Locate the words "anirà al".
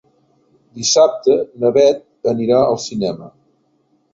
2.33-2.81